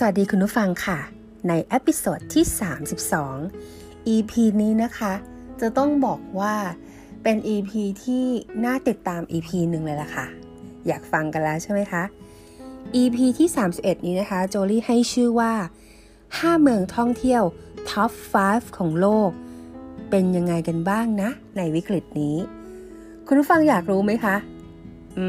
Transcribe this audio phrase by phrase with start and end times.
[0.00, 0.98] สวัสดีคุณผู้ฟังค่ะ
[1.48, 2.44] ใน episode ที่
[3.28, 5.12] 32 EP นี้นะคะ
[5.60, 6.54] จะต้องบอกว่า
[7.22, 7.70] เป็น EP
[8.04, 8.24] ที่
[8.64, 10.26] น่าติดตาม EP หนึ่งเลยล่ะค่ะ
[10.86, 12.02] อยากฟังกันแล้วใช่ไหมคะ
[13.00, 15.52] EP ที่ 31 นี้นะคะ โจลี่ให้ชื่อว่า
[16.08, 17.42] 5 เมืองท่องเที่ยว
[17.90, 18.10] Top
[18.44, 19.30] 5ของโลก
[20.10, 22.36] เป็นยังไงกันบ้างนะ ในวิกฤตนี้
[23.26, 24.36] คุณผู้ฟังอยากรู้ไหมคะ
[25.18, 25.26] อื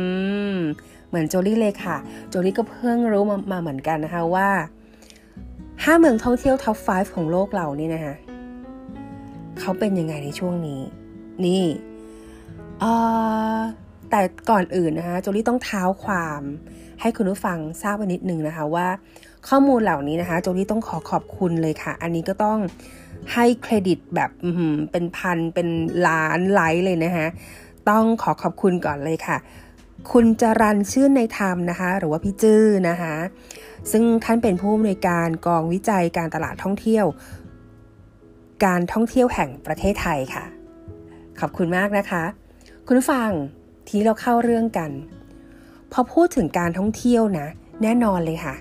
[0.55, 0.57] ม
[1.07, 1.97] เหมือนโจลี่เลยค่ะ
[2.29, 4.49] โจลี่ก็เพิ่งรู้มามาเหมือนกันนะคะว่า
[5.83, 8.15] ห้าเมืองท่องเที่ยวท็อป 5 ของโลกเรานี่นะคะ
[9.59, 10.81] เขาเป็นยังไงในช่วงนี้
[11.45, 11.63] นี่
[14.09, 16.41] แต่ก่อนอื่นนะคะโจลี่ต้องเท้าความ
[17.01, 18.87] ให้คุณผู้ฟังทราบไว้นิดนึงนะคะว่า
[19.47, 22.57] ข้อมูลเหล่านี้นะคะโจลี่ต้องขอขอบคุณเลยค่ะ อันนี้ก็ต้อง
[23.33, 24.29] ให้เครดิตแบบ
[24.91, 25.67] เป็นพันเป็น
[26.07, 27.27] ล้านไลค์เลยนะคะ
[27.89, 29.37] ต้องขอขอบคุณก่อนเลยค่ะ
[30.11, 33.15] คุณจรันชื่นในธรรมนะคะ หรือว่าพี่จื้อนะคะ
[33.91, 37.05] ซึ่งท่านเป็นผู้อำนวยการกองวิจัยการตลาดท่องเที่ยว
[38.65, 40.45] การท่องเที่ยวแห่งประเทศไทยค่ะ
[41.39, 42.23] ขอบคุณมากนะคะ
[42.85, 43.29] คุณผู้ฟัง
[43.87, 44.91] ทีเราเข้าเรื่องกัน
[45.91, 47.47] พอพูดถึงการท่องเที่ยวนะ
[47.83, 48.55] แน่นอนเลยค่ะ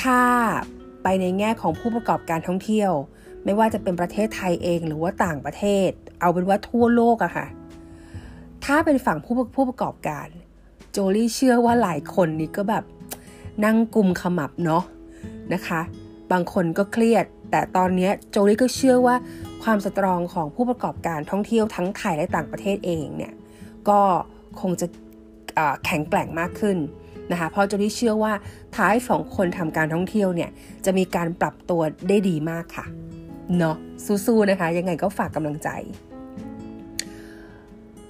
[0.00, 0.22] ถ้า
[1.02, 2.92] ไปในแง่ของผู้ประกอบการท่องเที่ยว
[3.44, 7.46] ไม่ว่าจะเป็นประเทศไทยเองหรือว่าต่างประเทศ เอาเป็นว่าทั่วโลกอะค่ะ
[8.74, 10.28] ถ้าเป็นฝั่งผู้ผู้ประกอบการ
[10.92, 12.84] โจลี่เชื่อว่าหลายคนนี่ก็แบบ
[13.64, 14.84] นั่งกลุ่มขมับเนาะ
[15.54, 15.80] นะคะ
[16.32, 19.16] บางคนก็เครียด แต่ตอนนี้โจลี่ก็เชื่อว่า
[19.62, 23.32] ความสตรองของผู้ประกอบการท่องเที่ยวทั้งไทยและต่างประเทศเองเนี่ย
[23.88, 24.00] ก็
[24.60, 24.86] คงจะ
[25.84, 26.78] แข็งแกร่งมากขึ้น
[27.32, 28.32] นะคะเพราะโจลี่เชื่อว่า
[28.76, 30.50] ท้ายของคนทำการท่องเที่ยวเนี่ย
[30.84, 32.86] จะมีการปรับตัวได้ดีมากค่ะ
[33.58, 33.76] เนาะ
[34.26, 35.70] สู้ๆนะคะ ยังไงก็ฝากกำลังใจ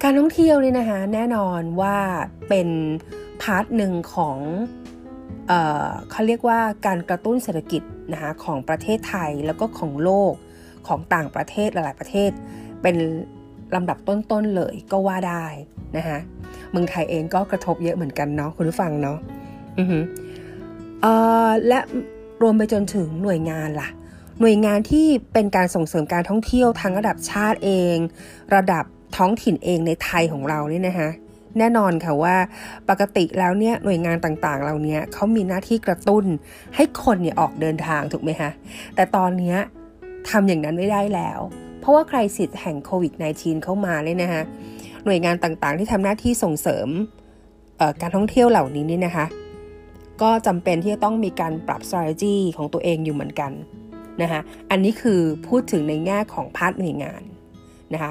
[0.02, 1.96] การท่องเที่ยวนี่นะคะแน่นอนว่า
[2.48, 2.68] เป็น
[3.42, 4.38] พาร์ทหนึ่งของ
[5.48, 5.52] เอ
[5.86, 10.32] อเขาเรียกว่าการกระตุ้นเศรษฐกิจนะคะของประเทศไทยแล้วก็ของโลก
[10.86, 12.30] ของต่างประเทศหลาย ๆ ประเทศ
[12.82, 12.96] เป็น
[13.74, 15.46] ลำดับต้น ๆ เลยก็ว่าได้
[15.96, 16.18] นะคะ
[16.70, 19.18] เมืองไทยเองก็กระทบเยอะเหมือนกันเนาะคุณผู้ฟังเนาะ
[19.78, 19.98] อือฮึ
[21.02, 21.12] เอ่
[21.46, 21.78] อและ
[22.42, 23.88] รวมไปจนถึงหน่วยงานล่ะ
[24.40, 27.96] หน่วยงานที่เป็นการส่งเสริมการท่องเที่ยวทั้งระดับชาติเอง
[28.54, 28.84] ระดับ
[29.16, 31.08] ท้องถิ่นเองในไทยของเราเนี่ยนะคะ
[31.58, 32.36] แน่นอนค่ะว่า
[32.88, 36.24] ปกติแล้วเนี่ยหน่วยงานต่างๆเราเนี่ยเขามีหน้าที่กระตุ้น
[36.76, 38.50] ให้คนเนี่ยออกเดินทางถูกไหมคะ
[38.94, 39.54] แต่ตอนนี้
[40.30, 41.40] ทำอย่างนั้นไม่ได้แล้ว
[41.80, 44.42] เพราะว่า crisis แห่งโควิด -19 เข้ามาเลยนะคะ
[45.04, 46.88] หน่วยงานต่างๆ ที่ทำหน้าที่ส่งเสริม
[48.00, 49.26] การท่องเที่ยวเหล่านี้นี่นะคะ
[50.22, 53.52] ก็จำเป็นที่จะต้องมีการปรับ strategy ของตัวเองอยู่เหมือนกัน
[54.22, 57.22] นะคะอันนี้คือพูดถึงในแง่ของ part หน่วยงาน
[57.94, 58.10] นะคะ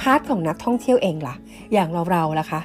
[0.00, 1.34] part ของนักท่องเที่ยวเองล่ะ
[1.72, 2.60] อย่างเราเราล่ะคะ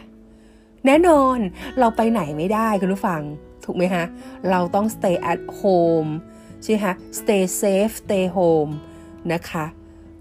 [0.85, 1.37] แน่นอน
[1.79, 3.21] เราไปไหนไม่ได้คุณผู้ฟัง
[3.63, 4.05] ถูกไหมฮะ
[4.49, 6.09] เราต้อง stay at home
[6.63, 8.71] ใช่ไหมคะ stay safe stay home
[9.33, 9.65] นะคะ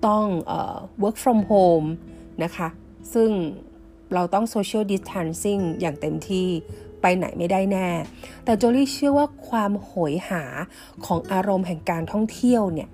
[0.07, 0.53] ต้องอ
[1.03, 1.89] work from home
[2.43, 2.69] นะคะ
[3.15, 3.31] ซึ่ง
[4.15, 6.49] เราต้อง social distancing อย่างเต็มที่
[7.01, 7.89] ไปไหนไม่ได้แน่
[8.45, 10.45] แต่โจลี่เชื่อว่าความโหยหา
[11.07, 12.89] ของอารมณ์แห่งการท่องเที่ยวเนี่ย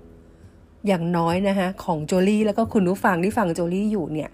[0.87, 4.29] อย่างน้อยนะคะของโจลี่แล้วก็คุณผู้ฟังที่ฟังโจลี่อยู่เนี่ย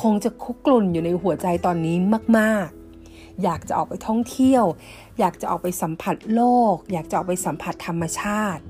[0.00, 1.96] คงจะคุกกลุ่นอยู่ในหัวใจตอนนี้
[2.38, 2.68] มาก
[3.06, 4.64] ๆ อยากจะออกไปท่องเที่ยว
[5.18, 8.62] อยากจะออกไปสัมผัสโลก อยากจะออกไปสัมผัสธรรมชาติ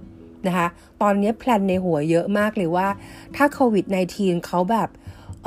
[0.46, 0.68] นะคะ
[1.02, 2.88] ตอนนี้แพลนในหัวเยอะมากเลยว่า
[3.36, 3.84] ถ้าโควิด
[4.16, 4.88] -19 เขาแบบ
[5.44, 5.46] เ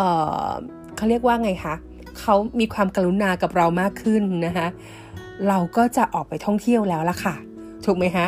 [0.95, 1.75] เขาเรียกว่าไงคะ
[2.19, 4.67] เขามีความกรุณากับเรามากขึ้นนะคะ
[5.47, 7.35] เราก็จะออกไปท่องเที่ยวแล้วล่ะค่ะ
[7.85, 8.25] ถูกไหมคะ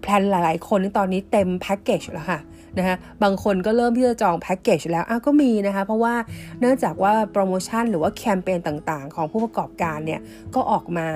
[0.00, 2.40] แพลนหลาย ๆ คนตอนนี้เต็มแพ็กเกจแล้วค่ะ
[2.78, 6.14] นะคะบางคนก็เริ่มที่จะจองแพ็กเกจแล้วอ้าวก็มีนะคะ เพราะว่า
[6.60, 10.20] เนื่องจากว่าโปรโมชั่นหรือว่าแคมเปญต่างๆ ของผู้ประกอบการเนี่ย
[10.54, 11.08] ก็ออกมา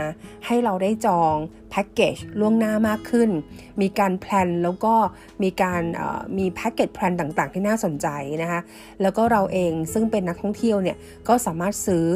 [0.47, 1.35] ให้เราได้จอง
[1.71, 3.31] แพ็กเกจล่วงหน้ามากขึ้น
[3.81, 4.95] มีการ plan แล้วก็
[5.43, 5.83] มีการ
[6.39, 8.09] มีแพ็กเกจ plan ต่างๆ ที่น่าสนใจ
[8.43, 8.61] นะคะ
[9.03, 10.97] แล้วก็เราเองซึ่งเป็นนักท่องเที่ยวเนี่ย
[11.29, 12.07] ก็สามารถซื้อ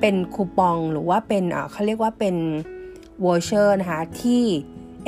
[0.00, 2.36] เป็นคูปองหรือว่าเป็นเขาเรียกว่าเป็น
[3.26, 4.42] voucher นะคะที่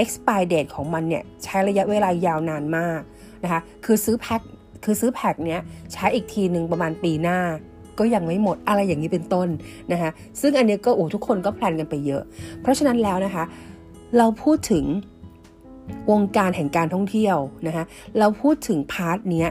[0.02, 3.00] expire date ของมันเนี่ยใช้ระยะเวลายาวนานมาก
[3.44, 4.42] นะคะ คือซื้อแพ็ค
[4.84, 5.60] คือซื้อแพ็คเนี้ย
[5.92, 7.38] ใช้อีกทีหนึ่งประมาณปีหน้า
[7.98, 9.48] ก็ยังไม่หมดอะไรอย่างนี้เป็นต้น
[9.92, 10.10] นะคะ
[10.40, 12.22] ซึ่งอันนี้ก็โอ้ทุกคนก็ plan กันไปเยอะ
[12.60, 13.44] เพราะฉะนั้นแล้วนะคะ
[14.18, 14.84] เราพูดถึง
[16.10, 17.36] วงการแห่งการท่องเที่ยว
[17.66, 17.84] นะคะ
[18.18, 19.48] เราพูดถึง part เนี้ย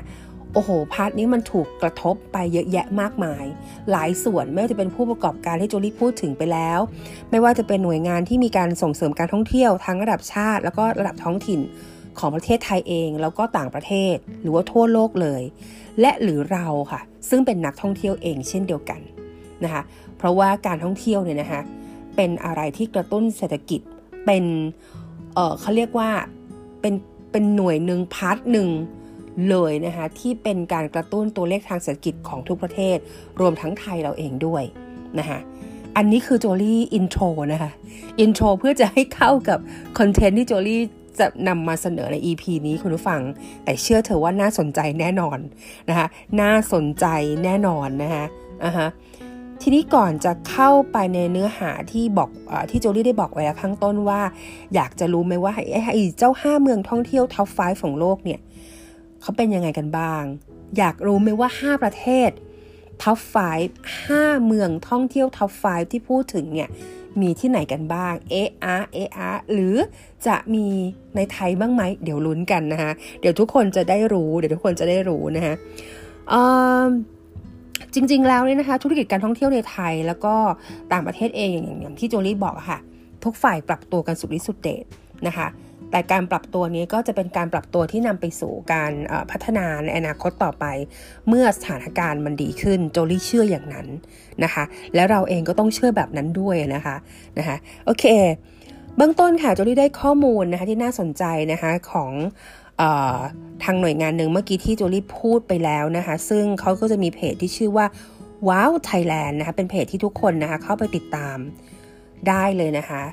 [0.53, 3.45] โอ้โห part นี้มันถูกกระทบไปเยอะแยะมากมาย
[3.91, 6.79] หลายส่วนไม่ว่าจะเป็นผู้ประกอบการที่โจลี่พูดถึงไปแล้ว
[7.31, 11.59] ไม่ว่าจะเป็นหน่วยงานที่มีการส่งเสริมการท่องเที่ยวทั้งระดับชาติ แล้วก็ระดับท้องถิ่น
[12.19, 15.41] ของประเทศไทยเอง แล้วก็ต่างประเทศ หรือว่าทั่วโลกเลย
[16.01, 18.99] และหรือเราค่ะ ซึ่งเป็นนักท่องเที่ยวเองเช่นเดียวกัน
[19.63, 19.81] นะคะ
[20.17, 21.61] เพราะว่าการท่องเที่ยวเนี่ยนะคะ
[22.15, 23.81] เป็นอะไรที่กระตุ้นเศรษฐกิจ
[24.25, 24.43] เป็น
[25.33, 26.09] เออเขาเรียกว่า
[26.81, 26.93] เป็น
[27.31, 28.69] เป็นหน่วยหนึ่ง part หนึ่ง
[29.49, 32.97] เลยนะคะที่เป็นการกระตุ้นตัวเลขทางเศรษฐกิจของทุกประเทศ
[33.39, 34.63] รวมทั้งไทยเราเองด้วย
[35.19, 35.39] นะคะ
[35.97, 37.23] อันนี้คือโจลี่ intro
[37.53, 37.71] นะคะ
[38.19, 39.59] intro เพื่อจะให้เข้ากับ
[39.97, 40.81] content ที่โจลี่
[41.19, 43.21] จะนำมาเสนอใน EP นี้คุณผู้ฟัง
[43.63, 45.39] แต่เชื่อเถอะว่าน่าสนใจแน่นอน
[45.89, 46.07] นะคะ
[46.41, 47.05] น่าสนใจ
[47.43, 48.25] แน่นอนนะคะ
[48.65, 48.89] อะฮะ
[49.61, 54.21] ทีนี้ก่อนจะเข้าไปในเนื้อหาที่บอกอที่โจลี่ได้บอกไว้ข้างต้นว่า
[54.75, 55.53] อยากจะรู้ไหมว่า
[55.93, 58.39] ไอ้เจ้าห้าเมืองท่องเที่ยว top five ของโลกเนี่ย
[59.21, 60.23] เขาเป็นยังไงกันบ้าง
[60.77, 62.29] อยากรู้ไหมว่า 5 ประเทศ
[63.03, 63.19] top
[63.67, 66.69] 5 5เมืองท่องเที่ยว top 5ที่พูดถึงเนี่ย
[67.21, 69.75] มีที่ไหนกันบ้าง เออาเออาหรือ
[70.27, 70.65] จะมี
[71.15, 72.91] ในไทยบ้างไหม เดี๋ยวลุ้นกันนะคะ
[73.21, 75.53] เดี๋ยวทุกคนจะได้รู้ เดี๋ยวทุกคนจะได้รู้นะคะ
[77.93, 80.35] จริง ๆ แล้วเนี่ยนะคะ ธุรกิจการท่องเที่ยวในไทย แล้วก็
[80.91, 82.79] ต่างประเทศเองอย่างอย่างที่โจลี่บอกค่ะ
[83.23, 84.85] ทุกฝ่ายปรับตัวกันสุดฤทธิ์สุดเดช
[85.27, 85.47] นะคะ
[85.91, 88.91] แต่การปรับตัวนี้ก็จะเป็นการปรับตัวที่นำไปสู่การ
[89.31, 90.65] พัฒนาในอนาคตต่อไป
[91.27, 93.87] เมื่อสถานการณ์มันดีขึ้นโจลี่เชื่ออย่างนั้น
[94.43, 94.63] นะคะ
[94.95, 96.95] แล้วเราเองก็ต้องเชื่อแบบนั้นด้วยนะคะ
[97.37, 98.05] นะคะโอเค
[98.97, 102.11] เบื้องต้นค่ะโจลี่ได้ข้อมูลนะคะที่น่าสนใจนะคะของ
[103.63, 107.85] ทางหน่วยงานหนึ่งเมื่อกี้ที่โจลี่พูดไปแล้วนะคะ ซึ่งเขาก็จะมีเพจที่ชื่อว่า
[108.49, 111.37] ว้าวไทยแลนด์นะคะเป็นเพจที่ทุกคนนะคะเข้าไปติดตาม
[112.27, 113.03] ได้เลยนะคะ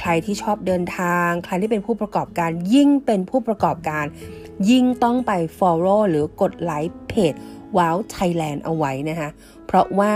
[0.00, 4.04] ใครที่ชอบเดินทาง ใครที่เป็นผู้ประกอบการยิ่งเป็นผู้ประกอบการ
[4.70, 7.34] ยิ่งต้องไป follow หรือกดไลค์เพจ
[7.76, 9.28] ว้าวไทยแลนด์เอาไว้นะคะ
[9.66, 10.14] เพราะว่า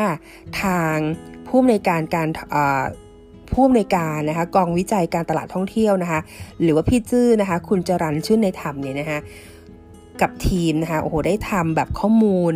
[0.63, 0.97] ทาง
[1.47, 2.29] ผู้อำนวยการการ
[3.53, 6.21] ผู้อำนวยการนะคะกองวิจัยการตลาดท่องเที่ยวนะคะ
[6.63, 9.19] หรือว่าพี่จื้อนะคะคุณจรันชื่นในธรรมเนี่ยนะคะ
[10.21, 12.55] กับทีมนะคะโอ้โหได้ทำแบบข้อมูล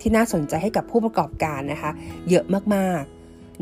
[0.00, 1.90] ที่น่าสนใจให้กับผู้ประกอบการนะคะ
[2.30, 2.44] เยอะ
[2.74, 3.02] มาก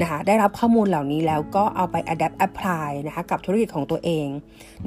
[0.01, 4.27] นะคะได้รับข้อมูลเหล่านี้แล้วก็เอาไป adapt apply นะคะกับธุรกิจของตัวเอง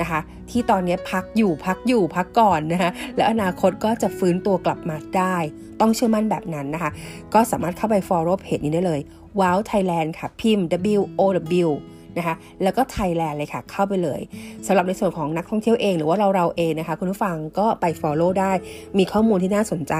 [0.01, 0.19] นะคะ
[0.49, 5.35] ที่ตอนนี้พักอยู่พักอยู่พักก่อนนะคะและอนาคตก็จะฟื้นตัวกลับมาได้
[5.81, 6.91] ต้องเชื่อมั่นแบบนั้นนะคะ
[7.33, 8.99] ก็สามารถเข้าไป follow page นี้ได้เลย
[9.39, 10.65] wow Thailand ค่ะ พิมพ์
[10.99, 11.21] w o
[11.67, 11.69] w
[12.17, 14.21] นะคะแล้วก็ไทยแลนด์เลยค่ะ เข้าไปเลย
[14.67, 18.51] สำหรับในส่วนของนักท่องเที่ยวเอง หรือว่าเราเราเองนะคะ คุณผู้ฟังก็ไป follow ได้
[18.97, 19.93] มีข้อมูลที่น่าสนใจ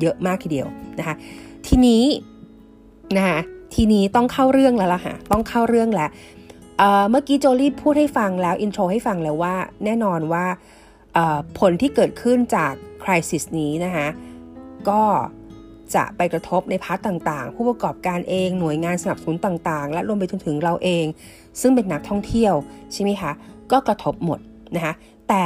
[0.00, 0.68] เยอะมากทีเดียว
[0.98, 1.14] นะคะ
[1.66, 2.02] ทีนี้
[3.16, 3.40] นะคะ
[3.74, 6.10] ทีนี้ต้องเข้าเรื่องแล้วล่ะค่ะ ต้องเข้าเรื่องแล้ว
[7.10, 10.46] เมื่อกี้โจลี่พูดให้ฟังแล้ว intro ให้ฟังแล้วว่า แน่นอนว่า
[11.58, 12.72] ผลที่เกิดขึ้นจาก
[13.04, 14.06] crisis นี้นะคะ
[14.88, 15.02] ก็
[15.94, 21.04] จะไปกระทบใน part ต่างๆ ผู้ประกอบการเองหน่วยงานสนับสนุนต่างๆ และรวมไปจนถึงเราเอง
[21.60, 22.54] ซึ่งเป็นนักท่องเที่ยว
[22.92, 23.32] ใช่ไหมคะ
[23.72, 24.38] ก็กระทบหมด
[24.74, 24.94] นะคะ
[25.28, 25.44] แต่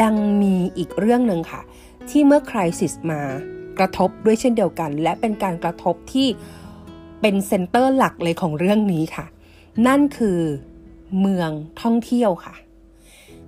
[0.00, 1.60] ยังมีอีกเรื่องหนึ่งค่ะ
[2.10, 3.20] ที่เมื่อ crisis มา
[3.78, 6.28] กระทบด้วยเช่นเดียวกัน และเป็นการกระทบที่
[7.22, 9.26] เป็น center หลักเลยของเรื่องนี้ค่ะ
[9.86, 10.40] นั่นคือ
[11.20, 11.50] เมือง
[11.82, 12.54] ท่องเที่ยวค่ะ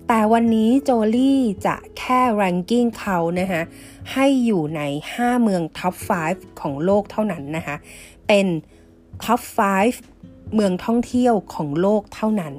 [0.08, 3.62] แต่วันนี้โจลี่จะแค่ ranking เขานะคะ
[4.12, 4.80] ให้อยู่ใน
[5.14, 5.94] 5 เมือง top
[6.28, 7.76] 5 ของโลกเท่านั้นนะคะ
[8.28, 8.46] เป็น
[9.24, 9.40] top
[9.96, 12.54] 5 เมืองท่องเที่ยวของโลกเท่านั้น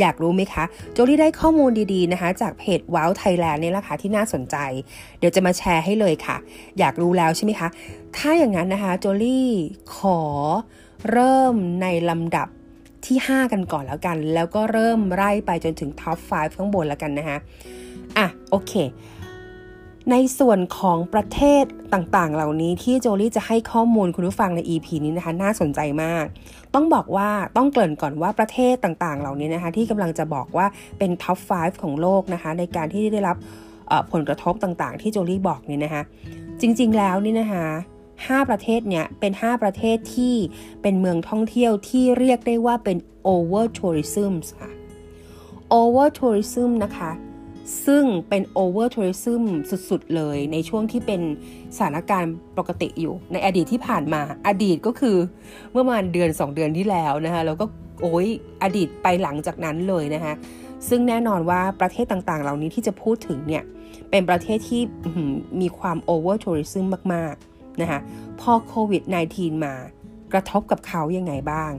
[0.00, 4.56] อยากรู้ไหมคะ โจลี่ได้ข้อมูลดีๆนะคะ จากเพจว้าวไทยแลนด์นี่แหละค่ะที่น่าสนใจ
[5.18, 6.36] เดี๋ยวจะมาแชร์ให้เลยค่ะ
[6.78, 7.68] อยากรู้แล้วใช่ไหมคะ
[8.16, 9.48] ถ้าอย่างนั้นนะคะโจลี่
[9.96, 10.20] ขอ
[11.10, 12.48] เริ่มในลำดับ
[13.06, 17.38] ที่ 5 กันก่อนแล้วกัน แล้วก็เริ่มไล่ไปจนถึงท็อป 5 ข้างบนแล้วกันนะคะ
[18.18, 18.72] อะโอเค
[20.10, 26.24] ในส่วนของประเทศต่างๆ เหล่านี้ที่โจลี่จะให้ข้อมูลคุณผู้ฟังใน EP นี้นะคะ น่าสนใจมาก
[26.74, 30.66] ต้องบอกว่าต้องเกริ่นก่อนว่าประเทศต่างๆ เหล่านี้นะคะ ที่กำลังจะบอกว่า
[30.98, 33.36] เป็นท็อป 5 ของโลกนะคะ ในการที่ได้รับ
[34.12, 36.02] ผลกระทบต่างๆ ที่โจลี่บอกนี่นะคะ
[36.60, 37.66] จริงๆ แล้วนี่นะคะ
[38.08, 40.34] 5 ประเทศเนี่ยเป็น 5 ประเทศที่
[40.82, 42.98] เป็นเมืองท่องเที่ยวที่เรียกได้ว่าเป็น
[43.34, 44.70] over tourism ค่ะ
[45.80, 47.10] over tourism นะคะ
[47.86, 49.42] ซึ่งเป็น over tourism
[49.90, 51.20] สุดๆ เลย ในช่วงที่เป็น
[51.76, 55.16] สถานการณ์ปกติอยู่ ในอดีตที่ผ่านมาอดีตก็คือ
[55.72, 57.64] เมื่อประมาณเดือน 2 เดือนที่แล้วนะคะแล้วก็
[58.02, 58.28] โอ้ย
[58.62, 60.34] อดีตไปหลังจากนั้นเลยนะคะ
[60.88, 63.64] ซึ่งแน่นอนว่าประเทศต่างๆ เหล่านี้ที่จะพูดถึงเนี่ย
[64.10, 64.82] เป็นประเทศที่
[65.60, 68.00] มีความ over tourism มากๆนะคะ
[68.40, 69.02] พอโควิด
[69.34, 69.74] -19 มา
[70.32, 71.72] กระทบกับเขายังไงบ้าง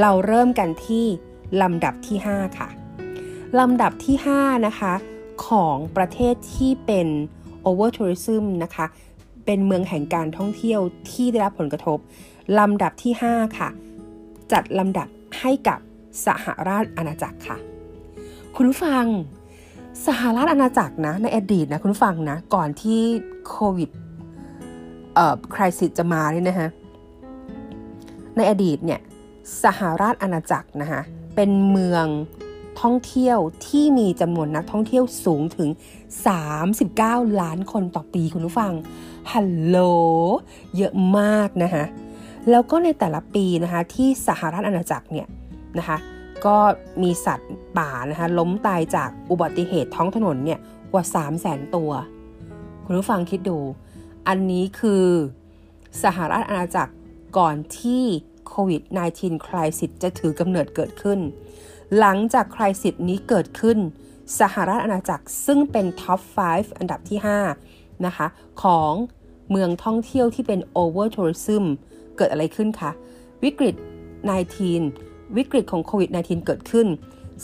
[0.00, 1.04] เราเริ่มกันที่
[1.62, 2.68] ลำดับที่ 5 ค่ะ
[3.60, 4.92] ลำดับที่ 5 นะคะ
[5.46, 7.08] ของประเทศที่เป็น
[7.66, 8.86] over tourism นะคะ
[9.44, 10.80] เป็นเมืองแห่งการท่องเที่ยว
[11.10, 11.98] ที่ได้รับผลกระทบ
[12.58, 13.68] ลำดับที่ 5 ค่ะ
[14.52, 15.08] จัดลำดับ
[15.40, 15.78] ให้กับ
[16.26, 17.56] สหราชอาณาจักรค่ะ
[18.56, 19.04] คุณผู้ฟัง
[20.06, 23.00] สหราชอาณาจักรนะในอดีตนะคุณผู้ฟังนะ ก่อนที่
[23.48, 23.90] โควิด
[25.14, 26.68] เอ่อคริสิสจะมาเนี่ยนะฮะ
[28.36, 29.00] ในอดีตเนี่ย
[29.62, 31.00] สหราชอาณาจักรนะคะ
[31.36, 32.06] เป็นเมือง
[32.80, 35.70] ท่องเที่ยวที่มีจำนวนนักท่องเที่ยวสูงถึง
[36.58, 38.72] 39 ล้านคนต่อปีคุณผู้ฟัง
[39.32, 39.78] ฮัลโหล
[40.76, 41.84] เยอะมากนะคะ
[42.50, 45.28] แล้วก็ในแต่ละปีนะคะที่สหรัฐอาณาจักรเนี่ย
[45.78, 45.98] นะคะ
[46.46, 46.56] ก็
[47.02, 50.60] มีสัตว์ป่านะคะล้มตายจากอุบัติเหตุท้องถนนเนี่ย
[50.92, 51.90] กว่า 3 0 0แสนตัว
[52.84, 53.58] คุณผู้ฟังคิดดู
[54.28, 55.06] อันนี้คือ
[56.02, 56.94] สหรัฐอาณาจักร
[57.38, 58.02] ก่อนที่
[58.48, 58.82] โควิด
[59.16, 61.18] -19 คริสิจะถือกำเนิดเกิดขึ้น
[61.98, 63.78] หลังจากคริสินี้เกิดขึ้น
[64.40, 66.20] สหรัฐอาณาจักรซึ่งเป็นท็อป
[66.50, 67.18] 5 อันดับที่
[67.62, 68.26] 5 นะคะ
[68.62, 68.92] ของ
[69.50, 71.64] เมืองท่องเที่ยวที่เป็น over tourism
[72.16, 72.90] เกิดอะไรขึ้นคะ
[73.44, 73.74] วิกฤต
[74.56, 76.86] -19 วิกฤตของโควิด -19 เกิดขึ้น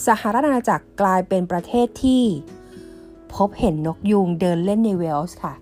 [0.06, 2.24] สหรัฐอาณาจักรกลายเป็นประเทศที่
[3.34, 5.54] พบเห็นนกยูงเดินเล่นในเวลส์ค่ะ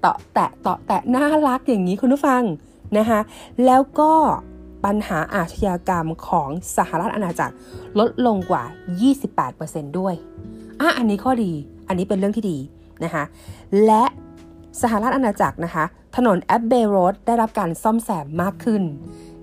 [0.00, 2.42] เตาะแตะเตาะแตะน่ารักอย่างนี้คุณผู้ฟัง
[2.98, 3.20] นะคะ
[3.66, 4.12] แล้วก็
[4.84, 7.54] ปัญหาอาชญากรรมของสหรัฐอาณาจักร
[7.98, 8.64] ลดลงกว่า
[9.30, 10.14] 28%ด้วย
[10.80, 11.52] อะอันนี้ข้อดี
[11.88, 12.58] อันนี้เป็นเรื่องที่ดี
[13.04, 13.24] นะคะ
[13.86, 14.04] และ
[14.82, 15.84] สหรัฐอาณาจักรนะคะ
[16.16, 18.82] ถนนแอปเบโรดได้รับการซ่อมแซมมากขึ้น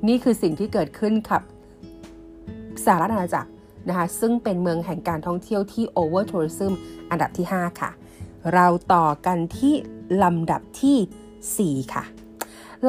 [0.08, 1.42] นี่คือสิ่งที่เกิดขึ้นกับ
[2.86, 3.50] สหรัฐอาณาจักร
[3.90, 6.74] นะคะ ซึ่งเป็นเมืองแห่งการท่องเที่ยวที่ over tourism
[7.10, 7.92] อันดับที่ 5 ค่ะ
[8.54, 9.74] เราต่อกันที่
[10.24, 12.04] ลำดับที่ 4 ค่ะ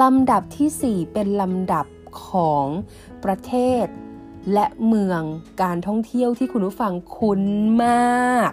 [0.02, 1.86] ลำดับที่ 4 เป็นลำดับ
[2.26, 2.66] ของ
[3.24, 3.52] ประเท
[3.84, 3.86] ศ
[4.54, 5.22] และเมือง
[5.62, 7.42] การท่องเที่ยวที่คุณผู้ฟังคุ้น
[7.84, 8.52] มาก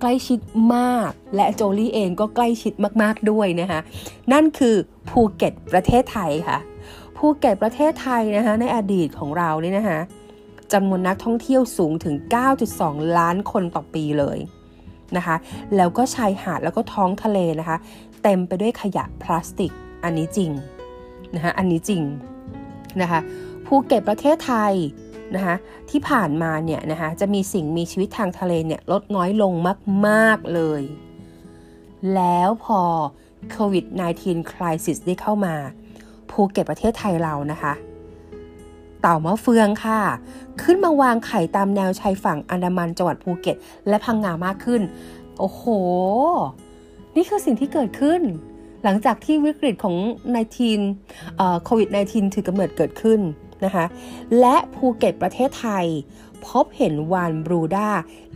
[0.00, 0.40] ใกล้ชิด
[0.74, 3.80] มาก และโจลี่เองก็ใกล้ชิดมากๆด้วยนะคะ
[4.32, 4.76] นั่นคือ
[5.08, 6.58] ภูเก็ตประเทศไทยค่ะ
[7.16, 10.00] ภูเก็ตประเทศไทยนะคะในอดีตของเราเนี่ยนะคะ
[10.72, 12.14] จำนวนนักท่องเที่ยวสูงถึง
[12.66, 14.38] 9.2 ล้านคนต่อปีเลย
[15.16, 15.36] นะคะ
[15.76, 17.76] แล้วก็ชายหาดแล้วก็ท้องทะเลนะคะ
[18.22, 19.72] เต็มไปด้วยขยะพลาสติก
[20.04, 20.50] อันนี้จริง
[21.34, 22.02] นะคะ อันนี้จริง
[23.02, 23.20] นะคะ
[23.66, 24.74] ภูเก็ตประเทศไทย
[25.34, 25.56] นะคะ
[25.90, 29.52] ที่ผ่านมาเนี่ยนะคะจะมีสิ่งมีชีวิตทางทะเลเนี่ยลดน้อยลง
[30.06, 30.82] มากๆเลย
[32.14, 32.80] แล้วพอ
[33.50, 33.84] โควิด
[34.18, 35.54] -19 crisis ได้เข้ามา
[36.30, 37.72] ภูเก็ตประเทศไทยเรานะคะ
[39.00, 40.00] เต่ามะเฟืองค่ะ
[40.62, 43.56] ขึ้นมาวางไข่ตามแนวชายฝั่งอันดามันจังหวัดภูเก็ต
[43.88, 44.82] และพังงามากขึ้น
[45.38, 45.62] โอ้โห
[47.16, 48.20] นี่คือสิ่งที่เกิดขึ้น
[48.84, 49.96] หลังจากที่วิกฤตของ
[50.78, 53.20] 19โควิด -19 ถือกำเนิดเกิดขึ้น
[53.64, 53.84] นะคะ
[54.40, 55.86] และภูเก็ตประเทศไทย
[56.46, 57.88] พบเห็นวานบรูด้า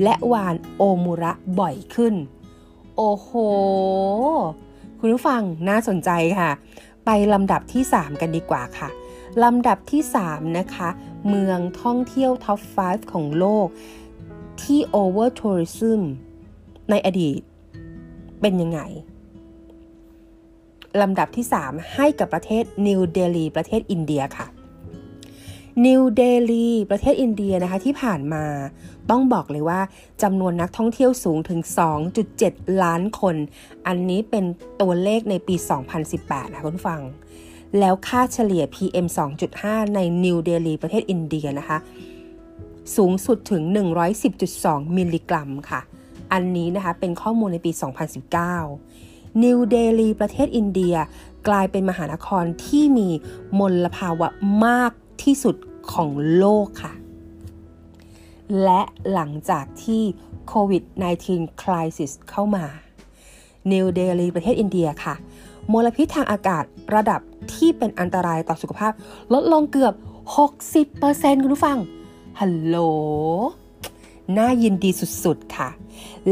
[0.02, 2.14] และวานโอมูระบ่อยขึ้น
[2.96, 3.30] โอ้โห
[4.99, 6.50] คุณผู้ฟังน่าสนใจค่ะ
[7.04, 8.88] ไปลำดับที่ 3 กันดีกว่าค่ะ
[9.42, 10.88] ลำดับที่ 3 นะคะ
[11.28, 13.66] เมืองท่องเที่ยวท็อป 5 ของโลก
[14.62, 16.00] ที่ over tourism
[16.90, 17.40] ในอดีต
[18.40, 18.80] เป็นยังไง
[21.00, 24.46] ลำดับที่ 3 ให้กับประเทศนิวเดลีประเทศอินเดียค่ะ
[25.87, 28.44] นิวเดลีประเทศอินเดียนะคะที่ผ่านมา
[29.11, 29.80] ต้องบอกเลยว่า
[30.22, 31.61] จำนวนนักท่องเที่ยวสูงถึง
[32.22, 33.37] 2.7 ล้านคน
[33.87, 34.44] อันนี้เป็น
[34.80, 35.54] ตัวเลขในปี
[36.04, 37.00] 2018 นะคุณฟัง
[37.78, 39.06] แล้วค่าเฉลี่ย PM
[39.50, 41.78] 2.5 ในนิวเดลีประเทศอินเดียนะคะ
[42.96, 43.62] สูงสุดถึง
[44.30, 45.80] 110.2 มิลลิกรัมค่ะ
[46.32, 47.72] อันนี้นะคะเป็นข้อมูลในปี
[48.62, 49.12] 2019
[49.42, 50.96] นิวเดลีประเทศอินเดีย
[51.48, 53.08] กลายเป็นมหานครที่มี
[53.58, 54.28] มลภาวะ
[54.64, 55.56] มากที่สุด
[55.92, 56.92] ของโลกค่ะ
[58.64, 60.02] และหลังจากที่
[60.48, 60.82] โควิด
[61.22, 62.64] -19 crisis เข้ามา
[63.72, 65.14] นิวเดลีประเทศอินเดียค่ะ
[65.72, 67.20] มลพิษทางอากาศระดับ
[67.54, 68.92] ที่เป็นอันตรายต่อสุขภาพ
[69.32, 69.94] ลดลงเกือบ
[70.68, 71.78] 60%คุณผู้ฟัง
[72.40, 72.76] ฮัลโหล
[74.38, 74.91] น่ายินดี
[75.25, 75.69] สุดๆค่ะ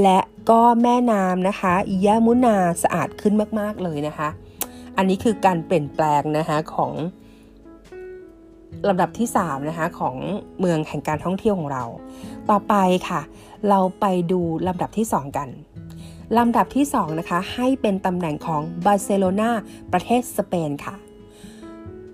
[0.02, 0.18] และ
[0.50, 4.28] ก็แม่น้ำนะคะยามุนาสะอาดขึ้นมากๆเลยนะคะ
[4.96, 6.92] อันนี้คือการเปลี่ยนแปลงนะคะของ
[8.88, 10.16] ลำดับที่3นะคะของ
[10.60, 11.84] เมืองแห่งการท่องเที่ยวของเรา
[12.50, 12.74] ต่อไป
[13.08, 13.20] ค่ะ
[13.68, 15.48] เราไปดูลำดับที่ 2 กัน
[16.38, 19.50] ลำดับที่2นะคะให้เป็นตำแหน่งของบาร์เซโลนา
[19.92, 20.94] ประเทศสเปนค่ะ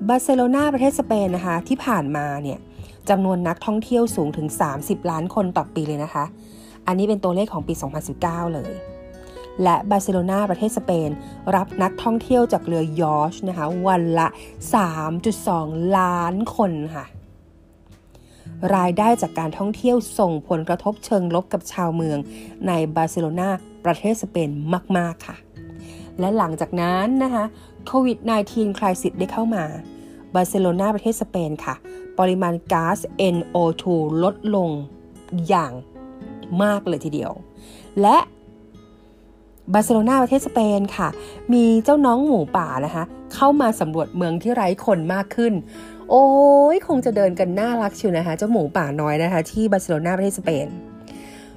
[0.08, 2.58] บาร์เซโลนาประเทศสเปนนะคะที่ผ่านมาเนี่ย
[3.08, 4.48] จำนวนนักท่องเที่ยวสูงถึง
[4.78, 6.24] 30 ล้านคนต่อปีเลยนะคะ
[6.86, 7.74] อันนี้เป็นตัวเลขของปี
[8.14, 8.72] 2019 เลย
[9.62, 11.10] และบาร์เซโลนาประเทศสเปน
[11.56, 14.28] รับนักท่องเที่ยวจากเรือยอชนะคะ วันละ
[15.16, 17.04] 3.2 ล้านคนค่ะ
[18.76, 22.18] รายได้จากการท่องเที่ยวส่งผลกระทบเชิงลบกับชาวเมือง
[22.66, 23.48] ในบาร์เซโลนา
[23.84, 24.50] ประเทศสเปน
[24.96, 25.36] มาก ๆ ค่ะ
[26.20, 27.44] และหลังจากนั้นนะคะ
[27.86, 29.64] โควิด -19 crisis ได้เข้ามา
[30.36, 31.74] บาร์เซโลนาประเทศสเปนค่ะ
[32.18, 32.98] ปริมาณก๊าซ
[33.36, 33.84] NO2
[34.22, 34.70] ลดลง
[35.48, 35.72] อย่าง
[36.62, 37.32] มากเลยทีเดียว
[38.02, 38.16] และ
[39.72, 41.08] บาร์เซโลนาประเทศสเปนค่ะ
[41.52, 45.52] มีเจ้าน้องหมูป่านะคะ เข้ามาสำรวจเมืองที่ไร้คนมากขึ้น
[46.10, 46.26] โอ้
[46.74, 50.66] ยคงจะเดินกันน่ารักชิวนะคะ เจ้าหมูป่าน้อยนะคะ ที่บาร์เซโลนาประเทศสเปน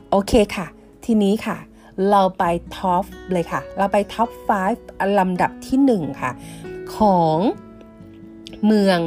[0.09, 0.67] โอเคค่ะ
[1.05, 1.57] ทีนี้ค่ะ
[2.09, 2.43] เราไป
[2.75, 4.29] top เลยค่ะ เราไป top
[4.73, 6.31] 5 ลำดับที่ 1 ค่ะ
[6.95, 7.37] ของ
[8.65, 8.99] เมือง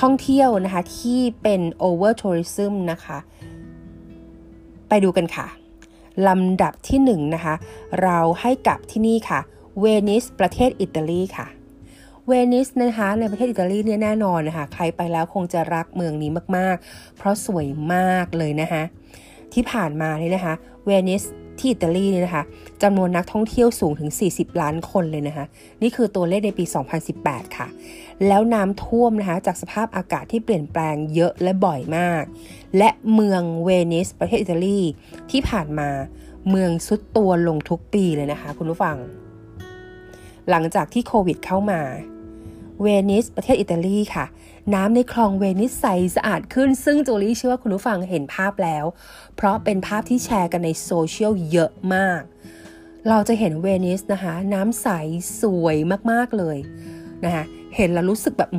[0.00, 3.18] ท่องเที่ยวนะคะที่เป็น over tourism นะคะ
[4.88, 5.46] ไปดูกันค่ะ
[6.28, 7.54] ลำดับที่1นนะคะ
[8.02, 9.40] เราให้กับที่นี่ค่ะ
[9.80, 11.46] เวนิสประเทศอิตาลีค่ะ
[12.26, 18.82] เวนิสนะคะในประเทศอิตาลีเนี่ยแน่นอนนะคะใครไปแล้วคงจะรักเมืองนี้มากๆ เพราะสวยมากเลยนะคะ
[19.54, 20.54] ที่ผ่านมานี่นะคะ
[20.84, 21.22] เวนิส
[21.60, 22.44] ที่อิตาลีเนี่ยนะคะ
[22.82, 25.46] จำนวนนักท่องเที่ยวสูงถึง 40 ล้านคนเลยนะคะ
[25.82, 26.64] นี่คือตัวเลขในปี
[27.10, 27.68] 2018 ค่ะ
[28.26, 32.24] แล้วน้ำท่วมนะคะ จากสภาพอากาศที่เปลี่ยนแปลงเยอะและบ่อยมาก
[32.78, 34.80] และเมืองเวนิสประเทศอิตาลี
[35.30, 35.88] ที่ผ่านมา
[36.50, 38.96] เมืองซุดตัวลงทุกปีเลยนะคะ คุณผู้ฟัง
[40.50, 41.80] หลังจากที่โควิดเข้ามา
[42.82, 44.26] เวนิสประเทศอิตาลีค่ะ
[44.74, 45.86] น้ำในคลองเวนิสใส
[46.16, 48.84] สะอาดขึ้น ซึ่งโจลี่เชื่อว่าคุณผู้ฟังเห็นภาพแล้ว
[49.36, 52.22] เพราะเป็นภาพที่แชร์กันในโซเชียลเยอะมาก
[53.08, 54.88] เราจะเห็นเวนิสนะคะ น้ำใส
[55.40, 55.76] สวย
[56.10, 56.58] มากๆเลย
[57.24, 57.44] นะคะ
[57.76, 58.50] เห็นแล้วรู้สึกแบบ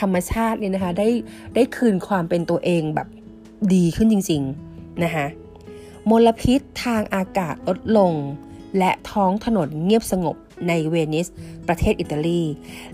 [0.00, 1.08] ธรรมชาติเนี่ยนะคะได้
[1.54, 3.08] ได้คืนความเป็นตัวเองแบบ
[3.74, 5.26] ดีขึ้นจริงๆนะคะ
[6.10, 8.12] มลพิษทางอากาศลดลง
[8.78, 10.36] และท้องถนนเงียบสงบ
[10.68, 11.26] ในเวนิส
[11.68, 12.42] ประเทศอิตาลี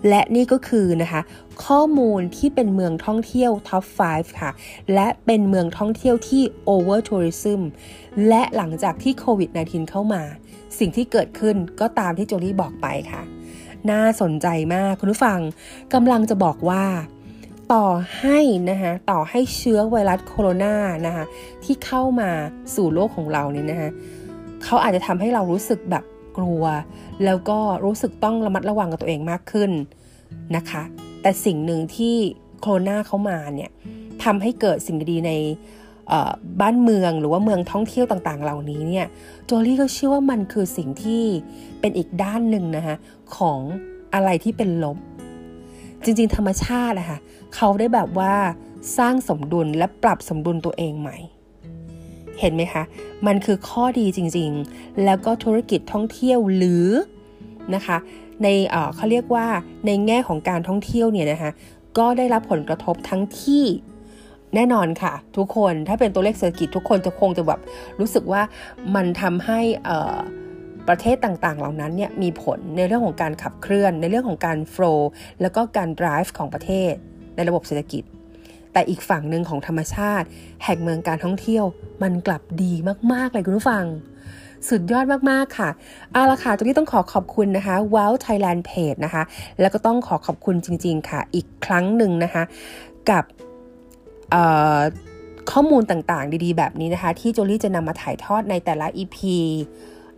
[0.08, 1.22] และนี่ก็คือนะคะ
[1.66, 4.50] ข้อมูลที่เป็นเมืองท่องเที่ยวท็อป 5 ค่ะ
[4.94, 7.60] และเป็นเมืองท่องเที่ยวที่ over tourism
[8.28, 10.22] และหลังจากที่โควิด -19 เข้ามา
[10.78, 13.22] สิ่งที่เกิดขึ้นก็ตามที่โจลี่บอกไปค่ะ
[13.90, 15.40] น่าสนใจมากคุณผู้ฟัง
[15.94, 16.84] กำลังจะบอกว่า
[17.72, 17.86] ต่อ
[18.18, 18.38] ให้
[18.70, 20.74] นะคะต่อให้เชื้อไวรัสโคโรนา
[21.06, 21.24] นะคะ
[21.64, 22.30] ที่เข้ามา
[22.74, 23.90] สู่โลกของเราเนี่ยนะคะ
[24.64, 26.04] เขาอาจจะทำให้เรารู้สึกแบบ
[26.36, 26.62] กลัว
[27.24, 29.70] แล้วก็รู้สึกต้องระมัดระวังกับตัวเองมากขึ้น
[30.56, 30.82] นะคะ
[31.22, 32.16] แต่สิ่งหนึ่งที่
[32.60, 33.70] โคโรนาเข้ามาเนี่ย
[34.24, 35.32] ทำให้เกิดสิ่งดีใน
[36.60, 39.06] บ้านเมืองหรือว่าเมืองท่องเที่ยวต่างๆ เหล่านี้เนี่ย
[39.46, 41.24] โจลี่ก็เชื่อว่ามันคือสิ่งที่
[41.80, 42.96] เป็นอีกด้านหนึ่งนะคะ
[43.36, 43.60] ของ
[44.14, 44.98] อะไรที่เป็นลบ
[46.04, 47.18] จริงๆ ธรรมชาตินะคะ
[47.54, 48.34] เขาได้แบบว่า
[48.98, 51.16] สร้างสมดุลและปรับสมดุลตัวเองใหม่
[52.40, 52.82] เห็นไหมคะ
[53.26, 56.88] มันคือข้อดีจริงๆ แล้วก็ธุรกิจท่องเที่ยวหรือ
[57.74, 57.98] นะคะ
[58.42, 58.48] ใน
[58.96, 59.46] เขาเรียกว่า
[59.86, 61.50] ในแง่ของการท่องเที่ยวเนี่ยนะคะ
[61.98, 63.64] ก็ได้รับผลกระทบทั้งที่
[64.54, 67.60] แน่นอนค่ะ ทุกคนถ้าเป็นตัวเลขเศรษฐกิจทุกคนจะคงจะแบบ
[68.00, 68.42] รู้สึกว่า
[68.94, 69.60] มันทำให้
[70.88, 76.92] ประเทศต่างๆ เหล่านั้นเนี่ยมีผลในเรื่องของการขับเคลื่อน ในเรื่องของการโฟล์แล้วก็การ drive ของประเทศ
[77.36, 78.02] ในระบบเศรษฐกิจ
[78.72, 80.26] แต่อีกฝั่งหนึ่งของธรรมชาติ
[80.64, 81.64] แห่งเมืองการท่องเที่ยว
[82.02, 82.72] มันกลับดี
[83.12, 83.86] มากๆเลยคุณผู้ฟัง
[84.68, 85.70] สุดยอดมากๆค่ะ
[86.12, 89.22] เอาละค่ะตรงนี้ต้องขอขอบคุณนะคะ Wow Thailand Page นะคะ
[89.60, 92.42] แล้วก็ต้องขอขอบคุณจริง ๆ ค่ะ อีกครั้งหนึ่งนะคะ
[93.10, 93.24] กับ
[95.50, 99.16] ข้อมูลต่างๆ ดีๆ แบบนี้นะคะ ที่โจลี่จะนำมาถ่ายทอดในแต่ละ EP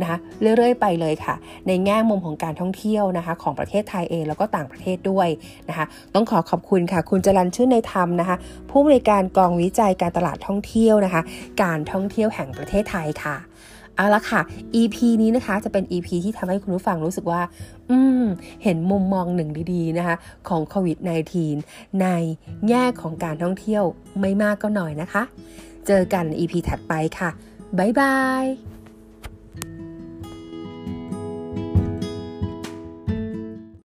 [0.01, 1.35] นะคะเรื่อยๆ ไปเลยค่ะ
[1.67, 5.29] ในแง่มุมของการท่องเที่ยวนะคะ ของประเทศไทยเองแล้วก็ต่างประเทศด้วย
[5.69, 8.37] นะคะ ต้องขอขอบคุณค่ะ คุณจรันชื่นในธรรมนะคะ
[8.71, 11.23] ผู้บริการกองวิจัยการตลาดท่องเที่ยวนะคะ
[11.63, 13.37] การท่องเที่ยวแห่งประเทศไทยค่ะ
[13.97, 14.41] เอาละค่ะ
[14.81, 17.43] EP นี้นะคะจะเป็น EP ที่ทำให้คุณผู้ฟังรู้สึกว่า
[17.91, 18.25] อืม
[18.63, 20.17] เห็นมุมมองหนึ่งดีๆนะคะ
[20.49, 20.99] ของโควิด
[21.49, 22.07] -19 ใน
[22.69, 23.85] แง่ของการท่องเที่ยว
[24.21, 25.23] ไม่มากก็หน่อยนะคะ
[25.87, 27.31] เจอกัน EP ถัดไปค่ะ
[27.79, 28.74] บ๊ายบาย